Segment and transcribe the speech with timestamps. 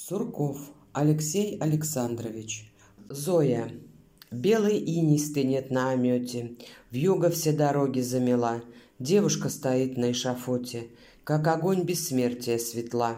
[0.00, 0.58] Сурков
[0.92, 2.72] Алексей Александрович.
[3.08, 3.68] Зоя.
[4.30, 6.52] Белый иней стынет на омете,
[6.92, 8.62] Вьюга все дороги замела,
[9.00, 10.86] Девушка стоит на эшафоте,
[11.24, 13.16] Как огонь бессмертия светла.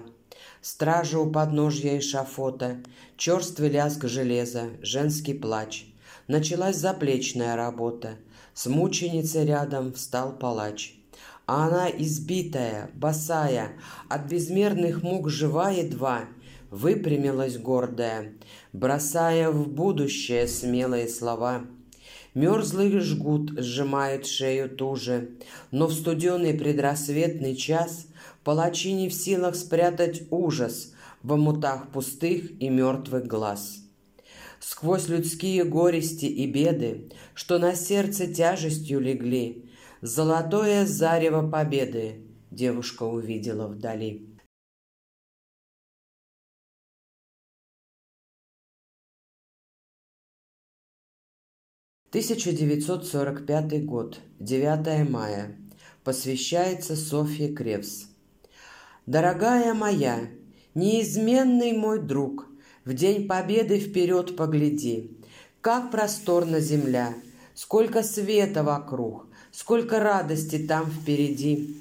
[0.62, 2.78] Стража у подножья эшафота,
[3.18, 5.84] Черствый лязг железа, женский плач.
[6.28, 8.16] Началась заплечная работа,
[8.54, 10.94] С мученицей рядом встал палач.
[11.44, 13.72] А она избитая, босая,
[14.08, 16.24] От безмерных мук жива едва—
[16.70, 18.32] выпрямилась гордая,
[18.72, 21.62] бросая в будущее смелые слова.
[22.34, 25.30] Мерзлый жгут сжимает шею туже,
[25.72, 28.06] но в студеный предрассветный час
[28.44, 30.92] палачи не в силах спрятать ужас
[31.22, 33.78] в омутах пустых и мертвых глаз.
[34.60, 39.64] Сквозь людские горести и беды, что на сердце тяжестью легли,
[40.00, 44.29] золотое зарево победы девушка увидела вдали.
[52.10, 55.56] 1945 год, 9 мая.
[56.02, 58.06] Посвящается Софье Кревс.
[59.06, 60.18] Дорогая моя,
[60.74, 62.48] неизменный мой друг,
[62.84, 65.18] В день победы вперед погляди.
[65.60, 67.14] Как просторна земля,
[67.54, 71.76] сколько света вокруг, Сколько радости там впереди.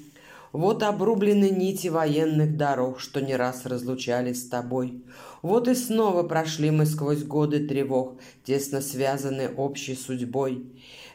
[0.52, 5.04] Вот обрублены нити военных дорог, что не раз разлучали с тобой.
[5.42, 10.66] Вот и снова прошли мы сквозь годы тревог, тесно связаны общей судьбой.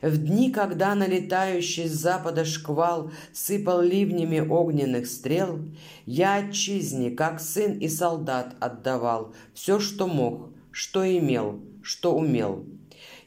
[0.01, 5.59] В дни, когда налетающий с запада шквал сыпал ливнями огненных стрел,
[6.05, 12.65] я отчизне, как сын и солдат, отдавал все, что мог, что имел, что умел.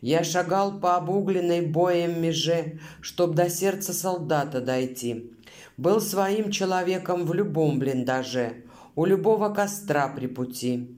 [0.00, 5.32] Я шагал по обугленной боем меже, чтоб до сердца солдата дойти.
[5.76, 10.94] Был своим человеком в любом блиндаже, у любого костра при пути.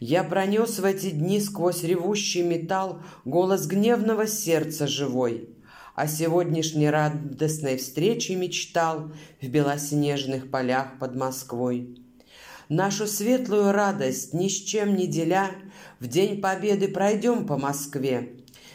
[0.00, 5.50] Я пронес в эти дни сквозь ревущий металл голос гневного сердца живой.
[5.96, 9.10] О сегодняшней радостной встрече мечтал
[9.42, 11.98] в белоснежных полях под Москвой.
[12.68, 15.50] Нашу светлую радость ни с чем не деля,
[16.00, 18.34] В день победы пройдем по Москве.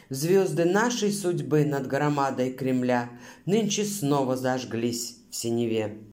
[0.09, 3.09] Звезды нашей судьбы над громадой Кремля
[3.46, 6.03] Нынче снова зажглись в синеве.